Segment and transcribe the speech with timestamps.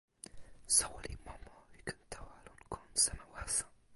[0.75, 3.65] soweli Momo li ken tawa lon kon sama waso.